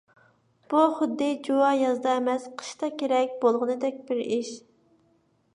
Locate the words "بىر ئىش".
4.09-4.55